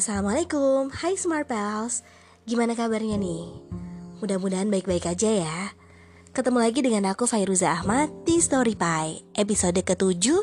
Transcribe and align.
Assalamualaikum, 0.00 0.88
hai 1.04 1.12
Smart 1.12 1.44
Pals. 1.44 2.00
Gimana 2.48 2.72
kabarnya 2.72 3.20
nih? 3.20 3.52
Mudah-mudahan 4.24 4.72
baik-baik 4.72 5.04
aja 5.04 5.28
ya. 5.28 5.76
Ketemu 6.32 6.56
lagi 6.56 6.80
dengan 6.80 7.12
aku 7.12 7.28
Fairuza 7.28 7.68
Ahmad 7.68 8.08
di 8.24 8.40
Story 8.40 8.80
Pie 8.80 9.20
Episode 9.36 9.76
ketujuh 9.84 10.40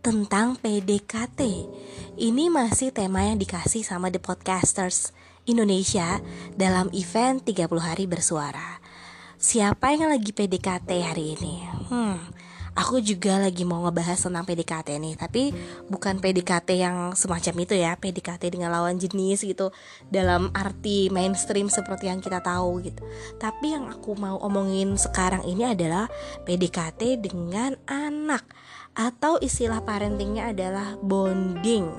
tentang 0.00 0.56
PDKT 0.56 1.68
Ini 2.16 2.48
masih 2.48 2.88
tema 2.88 3.28
yang 3.28 3.36
dikasih 3.36 3.84
sama 3.84 4.08
The 4.08 4.24
Podcasters 4.24 5.12
Indonesia 5.44 6.24
dalam 6.56 6.88
event 6.96 7.44
30 7.44 7.68
hari 7.84 8.08
bersuara. 8.08 8.80
Siapa 9.36 9.92
yang 9.92 10.08
lagi 10.08 10.32
PDKT 10.32 10.88
hari 11.04 11.36
ini? 11.36 11.60
Hmm, 11.92 12.16
aku 12.78 13.02
juga 13.02 13.42
lagi 13.42 13.66
mau 13.66 13.82
ngebahas 13.82 14.22
tentang 14.22 14.46
PDKT 14.46 15.02
nih 15.02 15.14
Tapi 15.18 15.50
bukan 15.90 16.22
PDKT 16.22 16.78
yang 16.78 16.96
semacam 17.18 17.54
itu 17.66 17.74
ya 17.74 17.98
PDKT 17.98 18.54
dengan 18.54 18.70
lawan 18.70 19.02
jenis 19.02 19.42
gitu 19.42 19.74
Dalam 20.06 20.54
arti 20.54 21.10
mainstream 21.10 21.66
seperti 21.66 22.06
yang 22.06 22.22
kita 22.22 22.38
tahu 22.38 22.78
gitu. 22.86 23.02
Tapi 23.42 23.74
yang 23.74 23.90
aku 23.90 24.14
mau 24.14 24.38
omongin 24.38 24.94
sekarang 24.94 25.42
ini 25.42 25.66
adalah 25.74 26.06
PDKT 26.46 27.18
dengan 27.18 27.74
anak 27.90 28.46
Atau 28.94 29.42
istilah 29.42 29.82
parentingnya 29.82 30.54
adalah 30.54 30.94
bonding. 31.02 31.90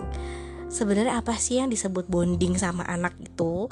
Sebenarnya 0.70 1.18
apa 1.18 1.34
sih 1.34 1.57
yang 1.57 1.73
disebut 1.73 2.05
bonding 2.05 2.54
sama 2.54 2.85
anak 2.85 3.18
itu? 3.18 3.66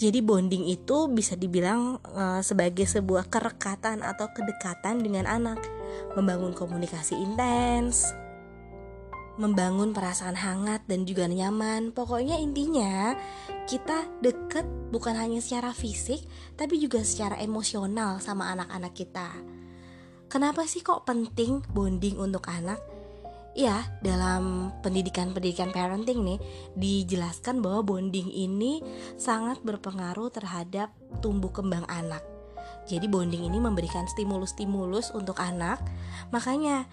Jadi 0.00 0.24
bonding 0.24 0.64
itu 0.64 1.04
bisa 1.12 1.36
dibilang 1.36 2.00
uh, 2.16 2.40
sebagai 2.40 2.88
sebuah 2.88 3.28
kerekatan 3.28 4.00
atau 4.00 4.32
kedekatan 4.32 5.04
dengan 5.04 5.28
anak 5.28 5.77
membangun 6.14 6.54
komunikasi 6.54 7.14
intens, 7.16 8.12
membangun 9.38 9.94
perasaan 9.94 10.34
hangat 10.34 10.82
dan 10.90 11.06
juga 11.06 11.30
nyaman. 11.30 11.94
Pokoknya 11.94 12.36
intinya 12.36 13.14
kita 13.70 14.10
deket 14.20 14.66
bukan 14.90 15.14
hanya 15.14 15.38
secara 15.38 15.70
fisik, 15.70 16.26
tapi 16.58 16.82
juga 16.82 17.06
secara 17.06 17.38
emosional 17.38 18.18
sama 18.18 18.50
anak-anak 18.52 18.92
kita. 18.92 19.30
Kenapa 20.28 20.68
sih 20.68 20.84
kok 20.84 21.08
penting 21.08 21.64
bonding 21.72 22.20
untuk 22.20 22.44
anak? 22.50 22.82
Ya, 23.56 23.90
dalam 24.04 24.70
pendidikan-pendidikan 24.84 25.74
parenting 25.74 26.20
nih 26.22 26.38
dijelaskan 26.76 27.58
bahwa 27.64 27.96
bonding 27.96 28.28
ini 28.30 28.84
sangat 29.18 29.64
berpengaruh 29.64 30.30
terhadap 30.30 30.92
tumbuh 31.24 31.50
kembang 31.50 31.82
anak. 31.88 32.37
Jadi 32.88 33.04
bonding 33.06 33.44
ini 33.44 33.60
memberikan 33.60 34.08
stimulus-stimulus 34.08 35.12
untuk 35.12 35.36
anak. 35.38 35.78
Makanya 36.32 36.88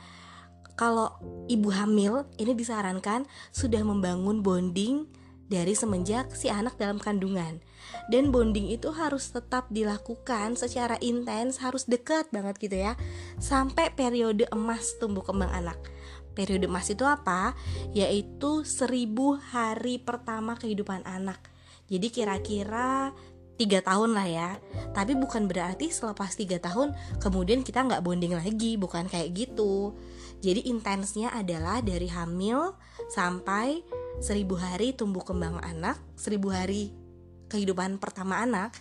kalau 0.76 1.16
ibu 1.48 1.72
hamil 1.72 2.28
ini 2.36 2.52
disarankan 2.52 3.24
sudah 3.56 3.80
membangun 3.80 4.44
bonding 4.44 5.08
dari 5.48 5.78
semenjak 5.78 6.34
si 6.36 6.52
anak 6.52 6.76
dalam 6.76 7.00
kandungan. 7.00 7.64
Dan 8.12 8.34
bonding 8.34 8.74
itu 8.74 8.92
harus 8.92 9.32
tetap 9.32 9.72
dilakukan 9.72 10.60
secara 10.60 11.00
intens, 11.00 11.62
harus 11.64 11.88
dekat 11.88 12.28
banget 12.34 12.60
gitu 12.60 12.76
ya. 12.76 12.94
Sampai 13.40 13.94
periode 13.94 14.50
emas 14.52 14.98
tumbuh 15.00 15.24
kembang 15.24 15.54
anak. 15.54 15.80
Periode 16.36 16.68
emas 16.68 16.92
itu 16.92 17.08
apa? 17.08 17.56
Yaitu 17.96 18.68
seribu 18.68 19.40
hari 19.40 20.02
pertama 20.04 20.60
kehidupan 20.60 21.08
anak. 21.08 21.40
Jadi 21.86 22.10
kira-kira 22.10 23.14
tiga 23.56 23.80
tahun 23.84 24.16
lah 24.16 24.28
ya. 24.28 24.50
Tapi 24.92 25.16
bukan 25.16 25.48
berarti 25.48 25.92
selepas 25.92 26.36
tiga 26.36 26.60
tahun 26.60 26.96
kemudian 27.20 27.64
kita 27.64 27.84
nggak 27.84 28.04
bonding 28.04 28.36
lagi. 28.36 28.76
Bukan 28.76 29.08
kayak 29.08 29.36
gitu. 29.36 29.96
Jadi 30.44 30.68
intensnya 30.70 31.32
adalah 31.32 31.80
dari 31.80 32.12
hamil 32.12 32.76
sampai 33.10 33.82
seribu 34.20 34.56
hari 34.56 34.96
tumbuh 34.96 35.24
kembang 35.24 35.60
anak 35.60 36.00
seribu 36.16 36.52
hari 36.52 36.96
kehidupan 37.52 38.00
pertama 38.00 38.40
anak 38.40 38.72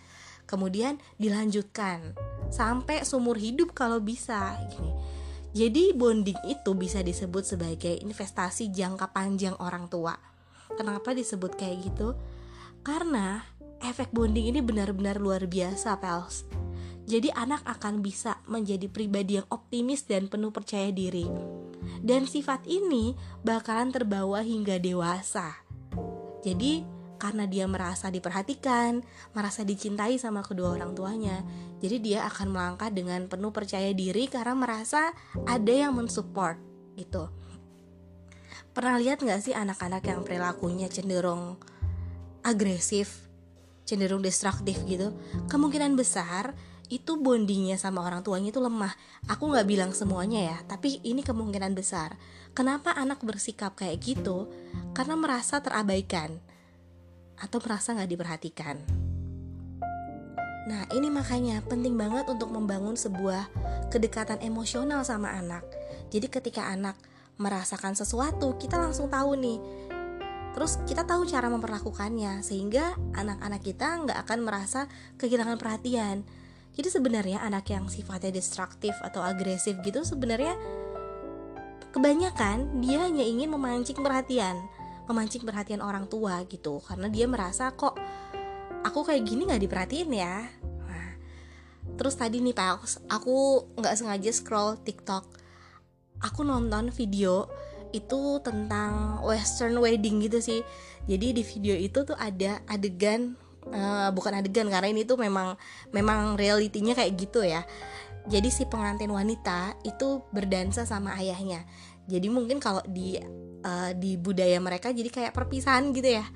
kemudian 0.47 1.01
dilanjutkan 1.19 2.15
sampai 2.53 3.03
seumur 3.03 3.41
hidup 3.41 3.73
kalau 3.73 3.99
bisa 3.99 4.55
gini. 4.71 4.93
Jadi 5.55 5.95
bonding 5.95 6.39
itu 6.51 6.75
bisa 6.75 6.99
disebut 7.01 7.47
sebagai 7.47 7.95
investasi 8.03 8.75
jangka 8.75 9.15
panjang 9.15 9.55
orang 9.63 9.87
tua. 9.87 10.19
Kenapa 10.75 11.15
disebut 11.15 11.55
kayak 11.55 11.79
gitu? 11.87 12.19
Karena 12.83 13.47
efek 13.85 14.11
bonding 14.11 14.49
ini 14.49 14.61
benar-benar 14.65 15.21
luar 15.21 15.45
biasa, 15.45 16.01
pals. 16.01 16.49
Jadi 17.05 17.29
anak 17.37 17.61
akan 17.69 18.01
bisa 18.01 18.41
menjadi 18.49 18.89
pribadi 18.89 19.37
yang 19.37 19.49
optimis 19.53 20.09
dan 20.09 20.33
penuh 20.33 20.49
percaya 20.49 20.89
diri. 20.89 21.29
Dan 22.01 22.25
sifat 22.25 22.65
ini 22.65 23.13
bakalan 23.45 23.93
terbawa 23.93 24.41
hingga 24.41 24.81
dewasa. 24.81 25.53
Jadi 26.41 26.85
karena 27.21 27.45
dia 27.49 27.65
merasa 27.65 28.09
diperhatikan, 28.09 29.05
merasa 29.37 29.65
dicintai 29.65 30.17
sama 30.17 30.41
kedua 30.41 30.77
orang 30.77 30.97
tuanya. 30.97 31.45
Jadi 31.81 32.01
dia 32.01 32.25
akan 32.29 32.53
melangkah 32.53 32.89
dengan 32.89 33.29
penuh 33.29 33.53
percaya 33.53 33.93
diri 33.93 34.29
karena 34.29 34.57
merasa 34.57 35.13
ada 35.45 35.73
yang 35.73 35.97
mensupport 35.97 36.57
gitu. 36.97 37.29
Pernah 38.77 38.97
lihat 39.01 39.25
gak 39.25 39.41
sih 39.45 39.55
anak-anak 39.57 40.03
yang 40.05 40.21
perilakunya 40.25 40.89
cenderung 40.91 41.57
agresif 42.45 43.24
cenderung 43.85 44.25
destruktif 44.25 44.81
gitu 44.89 45.13
kemungkinan 45.49 45.97
besar 45.97 46.57
itu 46.93 47.17
bondingnya 47.17 47.81
sama 47.81 48.05
orang 48.05 48.21
tuanya 48.21 48.53
itu 48.53 48.61
lemah. 48.61 48.93
Aku 49.33 49.49
nggak 49.49 49.65
bilang 49.65 49.91
semuanya 49.97 50.53
ya 50.53 50.57
tapi 50.69 51.01
ini 51.01 51.25
kemungkinan 51.25 51.73
besar. 51.73 52.17
Kenapa 52.53 52.93
anak 52.93 53.25
bersikap 53.25 53.75
kayak 53.75 54.05
gitu? 54.05 54.53
Karena 54.93 55.17
merasa 55.17 55.59
terabaikan 55.65 56.39
atau 57.41 57.59
merasa 57.59 57.97
nggak 57.97 58.11
diperhatikan. 58.11 58.77
Nah 60.65 60.89
ini 60.97 61.13
makanya 61.13 61.61
penting 61.65 61.97
banget 61.97 62.25
untuk 62.29 62.49
membangun 62.53 62.97
sebuah 62.97 63.49
kedekatan 63.93 64.41
emosional 64.41 65.05
sama 65.05 65.33
anak. 65.35 65.65
Jadi 66.13 66.31
ketika 66.31 66.69
anak 66.69 66.97
merasakan 67.41 67.99
sesuatu 67.99 68.55
kita 68.61 68.79
langsung 68.79 69.11
tahu 69.11 69.35
nih 69.35 69.59
Terus 70.55 70.79
kita 70.87 71.03
tahu 71.03 71.27
cara 71.27 71.51
memperlakukannya 71.51 72.39
sehingga 72.47 72.95
anak-anak 73.19 73.61
kita 73.61 74.07
nggak 74.07 74.19
akan 74.23 74.39
merasa 74.47 74.87
kehilangan 75.19 75.59
perhatian. 75.59 76.23
Jadi 76.75 76.89
sebenarnya 76.91 77.43
anak 77.43 77.71
yang 77.71 77.91
sifatnya 77.91 78.35
destruktif 78.35 78.95
atau 79.03 79.23
agresif 79.23 79.79
gitu 79.83 80.03
sebenarnya 80.03 80.55
kebanyakan 81.95 82.83
dia 82.83 83.07
hanya 83.07 83.23
ingin 83.23 83.51
memancing 83.55 83.99
perhatian, 84.03 84.59
memancing 85.07 85.47
perhatian 85.47 85.79
orang 85.79 86.11
tua 86.11 86.43
gitu 86.51 86.83
karena 86.83 87.07
dia 87.07 87.31
merasa 87.31 87.71
kok 87.71 87.95
aku 88.83 89.07
kayak 89.07 89.23
gini 89.23 89.47
nggak 89.47 89.63
diperhatiin 89.63 90.11
ya. 90.11 90.51
Nah, 90.67 91.11
terus 91.95 92.19
tadi 92.19 92.43
nih 92.43 92.55
Pak, 92.55 93.07
aku 93.07 93.71
nggak 93.79 93.95
sengaja 93.95 94.31
scroll 94.35 94.75
TikTok, 94.83 95.23
aku 96.19 96.43
nonton 96.43 96.91
video 96.91 97.47
itu 97.95 98.43
tentang 98.43 99.23
western 99.23 99.79
wedding 99.79 100.27
gitu 100.27 100.43
sih. 100.43 100.61
Jadi 101.07 101.39
di 101.39 101.43
video 101.47 101.79
itu 101.79 102.03
tuh 102.03 102.19
ada 102.19 102.59
adegan 102.67 103.39
uh, 103.71 104.11
bukan 104.11 104.43
adegan 104.43 104.67
karena 104.67 104.91
ini 104.91 105.07
tuh 105.07 105.15
memang 105.15 105.55
memang 105.95 106.35
realitinya 106.35 106.99
kayak 106.99 107.15
gitu 107.15 107.47
ya. 107.47 107.63
Jadi 108.27 108.49
si 108.51 108.65
pengantin 108.67 109.13
wanita 109.13 109.79
itu 109.87 110.25
berdansa 110.35 110.83
sama 110.89 111.15
ayahnya. 111.21 111.63
Jadi 112.11 112.29
mungkin 112.29 112.59
kalau 112.59 112.83
di 112.85 113.21
uh, 113.65 113.93
di 113.97 114.19
budaya 114.19 114.59
mereka 114.59 114.93
jadi 114.93 115.09
kayak 115.09 115.33
perpisahan 115.33 115.95
gitu 115.95 116.19
ya. 116.21 116.27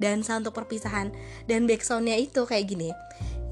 Dansa 0.00 0.40
untuk 0.40 0.56
perpisahan. 0.56 1.14
Dan 1.46 1.68
backsoundnya 1.68 2.18
itu 2.18 2.42
kayak 2.42 2.66
gini. 2.66 2.90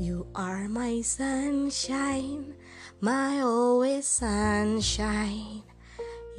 You 0.01 0.27
are 0.33 0.67
my 0.67 1.05
sunshine 1.05 2.59
my 3.01 3.41
always 3.41 4.05
sunshine 4.05 5.65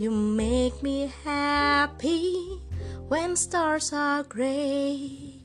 You 0.02 0.10
make 0.10 0.82
me 0.82 1.14
happy 1.22 2.58
when 3.06 3.38
stars 3.38 3.94
are 3.94 4.26
gray. 4.26 5.38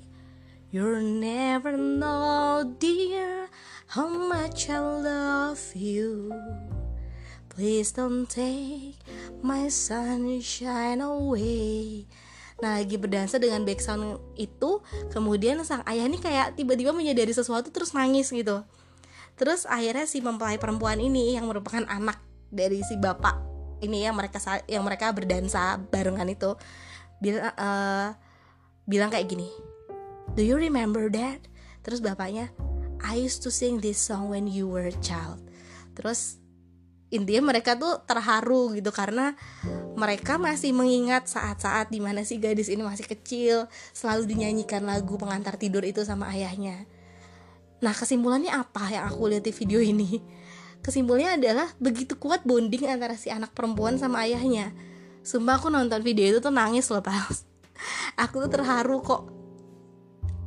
You'll 0.73 1.05
never 1.05 1.77
know, 1.77 2.65
dear, 2.81 3.53
how 3.93 4.09
much 4.09 4.73
I 4.73 4.81
love 4.81 5.61
you. 5.77 6.33
Please 7.53 7.93
don't 7.93 8.25
take 8.25 8.97
my 9.45 9.69
sunshine 9.69 11.05
away. 11.05 12.09
Nah 12.65 12.81
lagi 12.81 12.97
berdansa 12.97 13.37
dengan 13.37 13.69
background 13.69 14.17
itu 14.41 14.81
Kemudian 15.13 15.61
sang 15.69 15.85
ayah 15.85 16.09
ini 16.09 16.17
kayak 16.17 16.57
tiba-tiba 16.57 16.97
menyadari 16.97 17.37
sesuatu 17.37 17.69
terus 17.69 17.93
nangis 17.93 18.33
gitu 18.33 18.65
Terus 19.37 19.69
akhirnya 19.69 20.09
si 20.09 20.25
mempelai 20.25 20.57
perempuan 20.57 20.97
ini 20.97 21.37
yang 21.37 21.45
merupakan 21.45 21.85
anak 21.85 22.17
dari 22.49 22.81
si 22.81 22.97
bapak 22.97 23.56
ini 23.85 24.07
yang 24.07 24.17
mereka 24.17 24.39
yang 24.67 24.85
mereka 24.85 25.13
berdansa 25.13 25.81
barengan 25.93 26.29
itu 26.29 26.57
bilang 27.21 27.53
uh, 27.57 28.17
bilang 28.87 29.11
kayak 29.13 29.29
gini 29.29 29.49
do 30.37 30.45
you 30.45 30.61
remember 30.61 31.09
that? 31.09 31.41
Terus 31.81 32.05
bapaknya 32.05 32.53
I 33.01 33.17
used 33.17 33.41
to 33.49 33.51
sing 33.51 33.81
this 33.81 33.97
song 33.97 34.29
when 34.29 34.45
you 34.45 34.69
were 34.69 34.93
a 34.93 34.97
child. 35.01 35.41
Terus 35.97 36.37
intinya 37.09 37.55
mereka 37.55 37.79
tuh 37.79 38.03
terharu 38.05 38.77
gitu 38.77 38.93
karena 38.93 39.33
mereka 39.97 40.37
masih 40.37 40.77
mengingat 40.77 41.31
saat-saat 41.31 41.89
di 41.89 42.03
mana 42.03 42.27
si 42.27 42.37
gadis 42.37 42.69
ini 42.69 42.85
masih 42.85 43.07
kecil 43.09 43.71
selalu 43.95 44.29
dinyanyikan 44.29 44.85
lagu 44.85 45.17
pengantar 45.17 45.57
tidur 45.57 45.87
itu 45.87 46.05
sama 46.05 46.29
ayahnya. 46.37 46.85
Nah 47.81 47.97
kesimpulannya 47.97 48.53
apa 48.53 48.93
yang 48.93 49.09
aku 49.09 49.33
lihat 49.33 49.45
di 49.47 49.53
video 49.57 49.81
ini 49.81 50.21
kesimpulannya 50.87 51.43
adalah 51.43 51.67
begitu 51.83 52.15
kuat 52.15 52.47
bonding 52.47 52.87
antara 52.87 53.19
si 53.19 53.27
anak 53.27 53.51
perempuan 53.51 53.99
sama 53.99 54.23
ayahnya. 54.23 54.71
Sumpah 55.27 55.59
aku 55.59 55.67
nonton 55.67 55.99
video 56.07 56.31
itu 56.31 56.39
tuh 56.39 56.55
nangis 56.55 56.87
loh 56.87 57.03
pas 57.03 57.43
aku 58.23 58.47
tuh 58.47 58.51
terharu 58.55 59.03
kok 59.03 59.27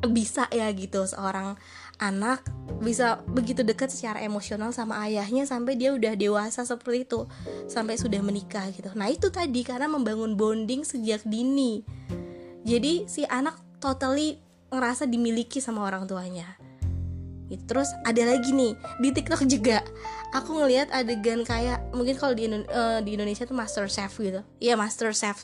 bisa 0.07 0.47
ya 0.55 0.71
gitu 0.71 1.03
seorang 1.03 1.59
anak 1.99 2.47
bisa 2.79 3.19
begitu 3.27 3.67
dekat 3.67 3.91
secara 3.91 4.23
emosional 4.23 4.71
sama 4.71 5.03
ayahnya 5.03 5.43
sampai 5.43 5.75
dia 5.75 5.91
udah 5.91 6.15
dewasa 6.15 6.63
seperti 6.63 7.03
itu 7.03 7.27
sampai 7.67 7.99
sudah 7.99 8.23
menikah 8.23 8.71
gitu. 8.71 8.87
Nah 8.95 9.11
itu 9.11 9.27
tadi 9.27 9.67
karena 9.67 9.91
membangun 9.91 10.39
bonding 10.39 10.87
sejak 10.87 11.19
dini. 11.27 11.83
Jadi 12.63 13.03
si 13.11 13.27
anak 13.27 13.59
totally 13.83 14.39
ngerasa 14.71 15.03
dimiliki 15.03 15.59
sama 15.59 15.83
orang 15.83 16.07
tuanya 16.07 16.58
gitu. 17.49 17.63
terus 17.65 17.89
ada 18.05 18.21
lagi 18.23 18.53
nih 18.53 18.77
di 19.01 19.09
TikTok 19.09 19.43
juga. 19.49 19.81
Aku 20.37 20.53
ngelihat 20.61 20.93
adegan 20.93 21.41
kayak 21.41 21.81
mungkin 21.91 22.15
kalau 22.15 22.37
di, 22.37 22.45
uh, 22.45 23.01
di 23.01 23.17
Indonesia 23.17 23.43
tuh 23.49 23.57
Master 23.57 23.89
Chef 23.89 24.13
gitu. 24.21 24.45
Iya 24.61 24.77
Master 24.77 25.09
Chef. 25.11 25.43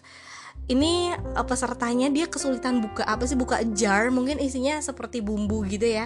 Ini 0.69 1.17
uh, 1.35 1.45
pesertanya 1.45 2.13
dia 2.13 2.29
kesulitan 2.29 2.79
buka 2.79 3.03
apa 3.03 3.25
sih 3.25 3.35
buka 3.35 3.65
jar 3.73 4.13
mungkin 4.13 4.37
isinya 4.37 4.77
seperti 4.79 5.25
bumbu 5.25 5.65
gitu 5.65 5.89
ya. 5.89 6.05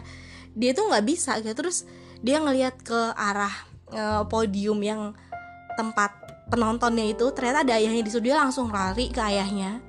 Dia 0.56 0.72
tuh 0.72 0.88
nggak 0.88 1.06
bisa 1.06 1.36
gitu. 1.44 1.52
Terus 1.52 1.84
dia 2.24 2.40
ngelihat 2.40 2.80
ke 2.80 3.00
arah 3.20 3.52
uh, 3.92 4.24
podium 4.28 4.80
yang 4.80 5.12
tempat 5.76 6.12
penontonnya 6.50 7.06
itu 7.14 7.30
ternyata 7.32 7.62
ada 7.62 7.78
ayahnya 7.78 8.02
di 8.02 8.12
studio 8.12 8.34
langsung 8.36 8.74
lari 8.74 9.14
ke 9.14 9.22
ayahnya 9.22 9.80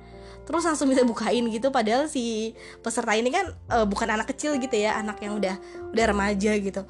terus 0.45 0.63
langsung 0.65 0.89
bisa 0.89 1.05
bukain 1.05 1.45
gitu. 1.49 1.69
Padahal 1.69 2.09
si 2.09 2.53
peserta 2.81 3.13
ini 3.15 3.29
kan 3.29 3.49
uh, 3.69 3.85
bukan 3.85 4.09
anak 4.09 4.33
kecil 4.33 4.57
gitu 4.57 4.73
ya 4.75 4.97
anak 4.97 5.21
yang 5.21 5.37
udah 5.37 5.55
udah 5.93 6.05
remaja 6.05 6.57
gitu. 6.57 6.81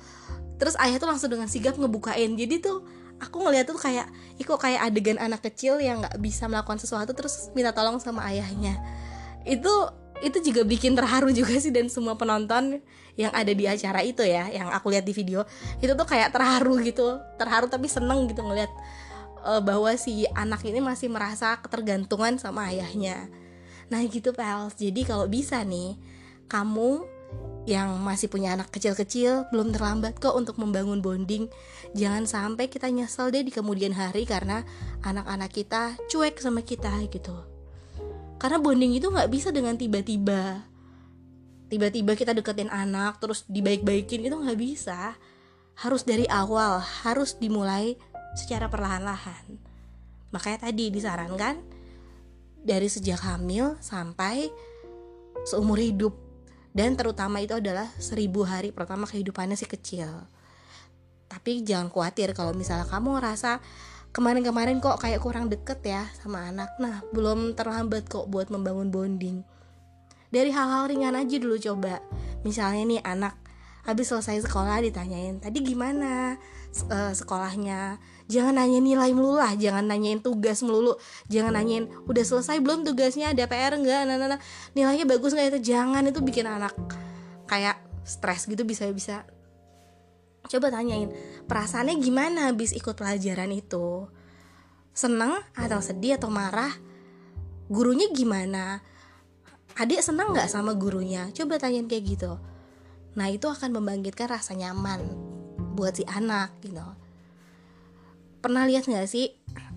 Terus 0.62 0.78
ayah 0.78 1.02
tuh 1.02 1.10
langsung 1.10 1.30
dengan 1.34 1.50
sigap 1.50 1.76
ngebukain. 1.76 2.38
Jadi 2.38 2.62
tuh 2.62 2.86
aku 3.18 3.42
ngeliat 3.42 3.70
tuh 3.70 3.78
kayak 3.78 4.10
iko 4.38 4.58
kayak 4.58 4.90
adegan 4.90 5.18
anak 5.18 5.42
kecil 5.42 5.78
yang 5.82 6.02
nggak 6.02 6.18
bisa 6.22 6.46
melakukan 6.46 6.82
sesuatu 6.82 7.14
terus 7.14 7.50
minta 7.58 7.74
tolong 7.74 7.98
sama 7.98 8.26
ayahnya. 8.30 8.78
Itu 9.46 9.70
itu 10.22 10.38
juga 10.54 10.62
bikin 10.62 10.94
terharu 10.94 11.34
juga 11.34 11.58
sih 11.58 11.74
dan 11.74 11.90
semua 11.90 12.14
penonton 12.14 12.78
yang 13.18 13.34
ada 13.34 13.50
di 13.52 13.66
acara 13.66 14.06
itu 14.06 14.22
ya 14.22 14.54
yang 14.54 14.70
aku 14.70 14.94
lihat 14.94 15.06
di 15.06 15.14
video. 15.18 15.44
Itu 15.82 15.98
tuh 15.98 16.06
kayak 16.06 16.30
terharu 16.30 16.78
gitu 16.86 17.18
terharu 17.42 17.66
tapi 17.66 17.90
seneng 17.90 18.30
gitu 18.30 18.46
ngeliat 18.46 18.70
uh, 19.46 19.62
bahwa 19.62 19.92
si 19.98 20.26
anak 20.38 20.62
ini 20.66 20.80
masih 20.80 21.10
merasa 21.10 21.58
ketergantungan 21.60 22.38
sama 22.38 22.70
ayahnya 22.70 23.30
nah 23.92 24.00
gitu 24.08 24.32
pals 24.32 24.80
jadi 24.80 25.04
kalau 25.04 25.28
bisa 25.28 25.62
nih 25.68 26.00
kamu 26.48 27.04
yang 27.70 27.94
masih 28.02 28.26
punya 28.26 28.58
anak 28.58 28.74
kecil-kecil 28.74 29.46
belum 29.54 29.70
terlambat 29.70 30.18
kok 30.18 30.34
untuk 30.34 30.58
membangun 30.58 31.04
bonding 31.04 31.46
jangan 31.94 32.26
sampai 32.26 32.66
kita 32.72 32.90
nyesel 32.90 33.30
deh 33.30 33.46
di 33.46 33.54
kemudian 33.54 33.94
hari 33.94 34.26
karena 34.26 34.66
anak-anak 35.06 35.52
kita 35.54 35.94
cuek 36.10 36.42
sama 36.42 36.66
kita 36.66 36.90
gitu. 37.12 37.36
Karena 38.42 38.58
bonding 38.58 38.98
itu 38.98 39.06
nggak 39.06 39.30
bisa 39.30 39.54
dengan 39.54 39.78
tiba-tiba. 39.78 40.66
Tiba-tiba 41.70 42.18
kita 42.18 42.34
deketin 42.34 42.74
anak 42.74 43.22
terus 43.22 43.46
dibaik-baikin 43.46 44.26
itu 44.26 44.34
nggak 44.34 44.58
bisa. 44.58 45.14
Harus 45.78 46.02
dari 46.02 46.26
awal 46.26 46.82
harus 46.82 47.38
dimulai 47.38 48.02
secara 48.34 48.66
perlahan-lahan. 48.66 49.62
Makanya 50.34 50.66
tadi 50.72 50.90
disarankan 50.90 51.62
dari 52.62 52.88
sejak 52.88 53.22
hamil 53.26 53.78
sampai 53.82 54.50
seumur 55.46 55.82
hidup. 55.82 56.14
Dan 56.72 56.96
terutama 56.96 57.44
itu 57.44 57.60
adalah 57.60 57.92
seribu 58.00 58.48
hari 58.48 58.72
pertama 58.72 59.04
kehidupannya 59.04 59.60
si 59.60 59.68
kecil. 59.68 60.08
Tapi 61.28 61.68
jangan 61.68 61.92
khawatir 61.92 62.32
kalau 62.32 62.56
misalnya 62.56 62.88
kamu 62.88 63.20
ngerasa 63.20 63.60
kemarin-kemarin 64.16 64.80
kok 64.80 65.00
kayak 65.04 65.20
kurang 65.20 65.52
deket 65.52 65.84
ya 65.84 66.08
sama 66.24 66.48
anak. 66.48 66.72
Nah 66.80 67.04
belum 67.12 67.60
terlambat 67.60 68.08
kok 68.08 68.32
buat 68.32 68.48
membangun 68.48 68.88
bonding. 68.88 69.44
Dari 70.32 70.48
hal-hal 70.48 70.88
ringan 70.88 71.20
aja 71.20 71.36
dulu 71.36 71.60
coba. 71.60 72.00
Misalnya 72.48 72.88
nih 72.88 73.02
anak 73.04 73.36
habis 73.84 74.14
selesai 74.14 74.46
sekolah 74.46 74.86
ditanyain 74.86 75.42
tadi 75.42 75.66
gimana 75.66 76.38
uh, 76.88 77.12
sekolahnya. 77.12 78.00
Jangan 78.32 78.56
nanya 78.56 78.80
nilai 78.80 79.12
melulu 79.12 79.44
lah 79.44 79.54
jangan 79.60 79.84
nanyain 79.84 80.24
tugas 80.24 80.64
melulu. 80.64 80.96
Jangan 81.28 81.60
nanyain 81.60 81.92
udah 82.08 82.24
selesai 82.24 82.64
belum 82.64 82.88
tugasnya? 82.88 83.36
Ada 83.36 83.46
PR 83.52 83.76
enggak 83.76 84.08
nah, 84.08 84.16
nah, 84.16 84.38
nah. 84.38 84.40
nilainya 84.72 85.04
bagus 85.04 85.36
nggak 85.36 85.58
itu? 85.58 85.76
Jangan 85.76 86.08
itu 86.08 86.20
bikin 86.24 86.48
anak 86.48 86.74
kayak 87.52 87.84
stres 88.08 88.48
gitu 88.48 88.64
bisa 88.64 88.88
bisa. 88.96 89.28
Coba 90.48 90.72
tanyain 90.72 91.12
perasaannya 91.46 91.96
gimana 92.00 92.40
habis 92.50 92.72
ikut 92.72 92.96
pelajaran 92.96 93.52
itu? 93.52 94.08
Seneng 94.96 95.44
atau 95.56 95.80
sedih 95.84 96.16
atau 96.16 96.32
marah? 96.32 96.72
Gurunya 97.72 98.12
gimana? 98.12 98.84
Adik 99.80 100.04
senang 100.04 100.36
nggak 100.36 100.52
sama 100.52 100.76
gurunya? 100.76 101.32
Coba 101.32 101.60
tanyain 101.60 101.88
kayak 101.88 102.04
gitu. 102.04 102.32
Nah 103.16 103.28
itu 103.28 103.48
akan 103.48 103.76
membangkitkan 103.76 104.28
rasa 104.28 104.56
nyaman 104.56 105.31
buat 105.74 105.98
si 105.98 106.04
anak 106.08 106.54
gitu. 106.62 106.82
Pernah 108.42 108.66
lihat 108.68 108.90
nggak 108.90 109.08
sih 109.08 109.32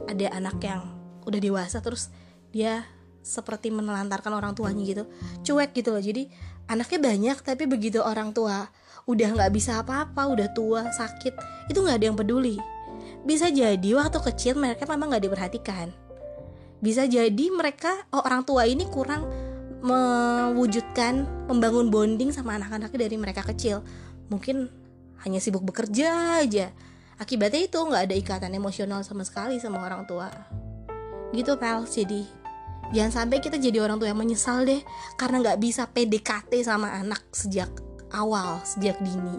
ada 0.08 0.34
anak 0.34 0.58
yang 0.64 0.82
udah 1.24 1.40
dewasa 1.40 1.80
terus 1.80 2.12
dia 2.52 2.84
seperti 3.24 3.72
menelantarkan 3.72 4.32
orang 4.36 4.52
tuanya 4.52 4.82
gitu. 4.84 5.04
Cuek 5.42 5.72
gitu 5.72 5.94
loh 5.94 6.02
jadi 6.02 6.28
anaknya 6.68 6.98
banyak 7.00 7.36
tapi 7.40 7.64
begitu 7.64 8.00
orang 8.00 8.32
tua 8.36 8.68
udah 9.04 9.28
nggak 9.36 9.52
bisa 9.52 9.84
apa-apa 9.84 10.32
udah 10.32 10.48
tua 10.56 10.88
sakit 10.88 11.34
itu 11.72 11.78
nggak 11.80 11.96
ada 12.00 12.06
yang 12.12 12.18
peduli. 12.18 12.56
Bisa 13.24 13.48
jadi 13.48 13.88
waktu 13.96 14.20
kecil 14.20 14.60
mereka 14.60 14.84
memang 14.84 15.12
nggak 15.12 15.24
diperhatikan. 15.24 15.88
Bisa 16.84 17.08
jadi 17.08 17.46
mereka 17.48 18.04
oh, 18.12 18.20
orang 18.20 18.44
tua 18.44 18.68
ini 18.68 18.84
kurang 18.88 19.24
mewujudkan 19.84 21.28
membangun 21.48 21.92
bonding 21.92 22.32
sama 22.32 22.56
anak-anaknya 22.56 23.08
dari 23.08 23.16
mereka 23.20 23.44
kecil. 23.44 23.84
Mungkin 24.32 24.83
hanya 25.22 25.38
sibuk 25.38 25.62
bekerja 25.62 26.40
aja. 26.42 26.74
Akibatnya 27.14 27.62
itu 27.62 27.78
nggak 27.78 28.10
ada 28.10 28.14
ikatan 28.18 28.52
emosional 28.58 29.06
sama 29.06 29.22
sekali 29.22 29.62
sama 29.62 29.86
orang 29.86 30.02
tua. 30.10 30.28
Gitu 31.30 31.54
pal. 31.54 31.86
Jadi 31.86 32.26
jangan 32.90 33.24
sampai 33.24 33.38
kita 33.38 33.56
jadi 33.56 33.80
orang 33.86 34.02
tua 34.02 34.10
yang 34.10 34.18
menyesal 34.18 34.66
deh 34.66 34.82
karena 35.14 35.40
nggak 35.40 35.58
bisa 35.62 35.86
PDKT 35.86 36.52
sama 36.66 36.90
anak 36.90 37.22
sejak 37.30 37.70
awal 38.10 38.58
sejak 38.66 38.98
dini. 39.02 39.38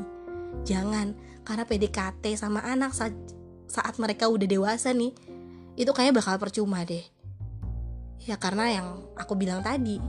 Jangan 0.63 1.13
karena 1.45 1.63
PDKT 1.67 2.23
sama 2.39 2.63
anak 2.63 2.95
saat, 2.95 3.13
saat 3.69 3.95
mereka 4.01 4.31
udah 4.31 4.47
dewasa 4.47 4.95
nih 4.95 5.13
itu 5.75 5.91
kayaknya 5.91 6.23
bakal 6.23 6.35
percuma 6.39 6.81
deh. 6.87 7.03
Ya 8.25 8.39
karena 8.39 8.71
yang 8.71 8.87
aku 9.19 9.37
bilang 9.37 9.61
tadi 9.61 9.99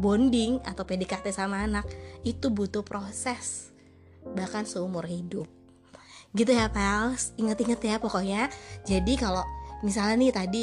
bonding 0.00 0.62
atau 0.64 0.86
PDKT 0.86 1.34
sama 1.34 1.66
anak 1.66 1.84
itu 2.24 2.48
butuh 2.48 2.86
proses 2.86 3.75
bahkan 4.34 4.66
seumur 4.66 5.06
hidup. 5.06 5.46
Gitu 6.34 6.50
ya 6.50 6.72
pals 6.72 7.36
inget-inget 7.38 7.80
ya 7.84 7.96
pokoknya. 8.02 8.50
Jadi 8.82 9.14
kalau 9.20 9.44
misalnya 9.84 10.16
nih 10.18 10.32
tadi 10.32 10.62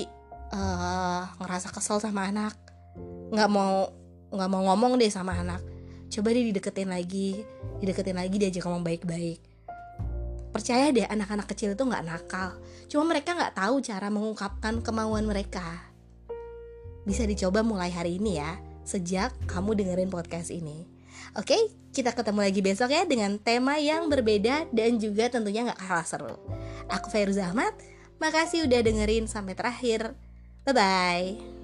uh, 0.54 1.24
ngerasa 1.42 1.70
kesel 1.74 2.02
sama 2.02 2.30
anak 2.30 2.58
nggak 3.34 3.50
mau 3.50 3.90
nggak 4.30 4.50
mau 4.50 4.62
ngomong 4.74 5.02
deh 5.02 5.10
sama 5.10 5.34
anak 5.34 5.62
coba 6.14 6.30
deh 6.30 6.46
dideketin 6.46 6.94
lagi 6.94 7.42
dideketin 7.82 8.18
lagi 8.18 8.38
diajak 8.38 8.64
ngomong 8.70 8.86
baik-baik. 8.86 9.42
Percaya 10.54 10.94
deh 10.94 11.10
anak-anak 11.10 11.50
kecil 11.50 11.74
itu 11.74 11.82
nggak 11.82 12.06
nakal. 12.06 12.62
Cuma 12.86 13.10
mereka 13.10 13.34
nggak 13.34 13.58
tahu 13.58 13.82
cara 13.82 14.14
mengungkapkan 14.14 14.86
kemauan 14.86 15.26
mereka. 15.26 15.90
Bisa 17.04 17.26
dicoba 17.26 17.66
mulai 17.66 17.90
hari 17.90 18.22
ini 18.22 18.38
ya 18.38 18.62
sejak 18.86 19.34
kamu 19.50 19.74
dengerin 19.74 20.14
podcast 20.14 20.54
ini 20.54 20.93
Oke, 21.34 21.56
kita 21.96 22.12
ketemu 22.12 22.40
lagi 22.44 22.62
besok 22.62 22.90
ya 22.92 23.08
dengan 23.08 23.40
tema 23.40 23.80
yang 23.80 24.12
berbeda 24.12 24.68
dan 24.74 25.00
juga 25.00 25.32
tentunya 25.32 25.66
gak 25.72 25.80
kalah 25.80 26.08
seru. 26.08 26.36
Aku 26.92 27.08
Fairuza 27.10 27.48
Ahmad, 27.48 27.74
makasih 28.20 28.68
udah 28.68 28.80
dengerin 28.84 29.26
sampai 29.26 29.56
terakhir. 29.56 30.14
Bye-bye. 30.68 31.63